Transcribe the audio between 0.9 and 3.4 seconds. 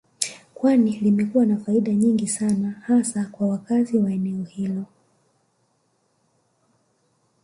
limekuwa na faida nyingi sana hasa